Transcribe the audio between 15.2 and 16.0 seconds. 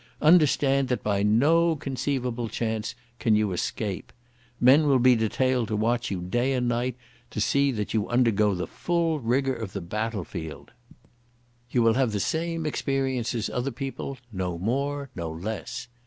less.